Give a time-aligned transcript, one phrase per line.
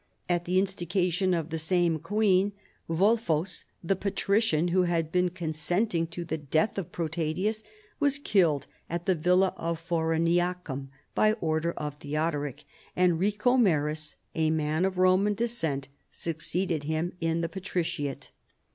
[0.27, 2.53] At the in stigation of the same queen
[2.89, 7.61] Yulfos, the patrician who had been consenting to the death of Protadius
[7.99, 12.63] was killed at the villa of Fauriniacum by order of Theodoric,
[12.95, 18.31] and Ricomeris, a man of Roman descent succeeded him in the patriciate."